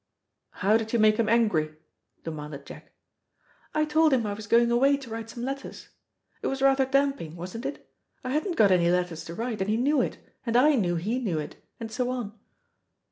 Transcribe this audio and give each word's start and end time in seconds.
"How 0.65 0.77
did 0.77 0.93
you 0.93 0.97
make 0.97 1.17
him 1.17 1.29
angry?" 1.29 1.75
demanded 2.23 2.65
Jack. 2.65 2.91
"I 3.75 3.85
told 3.85 4.11
him 4.13 4.25
I 4.25 4.33
was 4.33 4.47
going 4.47 4.71
away 4.71 4.97
to 4.97 5.11
write 5.11 5.29
some 5.29 5.43
letters. 5.45 5.89
It 6.41 6.47
was 6.47 6.59
rather 6.59 6.87
damping, 6.87 7.35
wasn't 7.35 7.67
it? 7.67 7.87
I 8.23 8.31
hadn't 8.31 8.55
got 8.57 8.71
any 8.71 8.89
letters 8.89 9.23
to 9.25 9.35
write, 9.35 9.61
and 9.61 9.69
he 9.69 9.77
knew 9.77 10.01
it, 10.01 10.17
and 10.43 10.57
I 10.57 10.73
knew 10.73 10.95
he 10.95 11.19
knew 11.19 11.37
it, 11.37 11.57
and 11.79 11.91
so 11.91 12.09
on." 12.09 12.33